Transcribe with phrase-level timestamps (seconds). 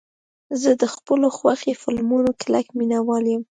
[0.61, 3.43] زه د خپلو خوښې فلمونو کلک مینهوال یم.